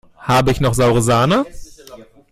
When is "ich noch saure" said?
0.49-1.03